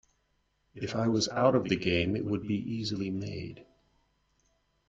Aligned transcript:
If 0.73 0.95
I 0.95 1.07
was 1.09 1.29
out 1.29 1.53
of 1.53 1.65
the 1.69 1.75
game 1.75 2.15
it 2.15 2.25
would 2.25 2.47
be 2.47 2.55
easily 2.55 3.11
made. 3.11 3.63